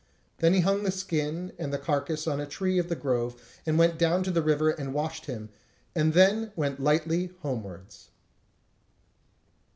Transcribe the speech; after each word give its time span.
Then 0.39 0.55
he 0.55 0.61
hung 0.61 0.81
the 0.81 0.89
skin 0.89 1.53
and 1.59 1.71
the 1.71 1.77
carcase 1.77 2.25
on 2.25 2.39
a 2.39 2.47
tree 2.47 2.79
of 2.79 2.89
the 2.89 2.95
grove, 2.95 3.39
and 3.67 3.77
went 3.77 3.99
down 3.99 4.23
to 4.23 4.31
the 4.31 4.41
river 4.41 4.71
and 4.71 4.95
washed 4.95 5.27
him, 5.27 5.49
and 5.93 6.13
then 6.13 6.51
went 6.55 6.79
lightly 6.79 7.33
homewards. 7.43 8.09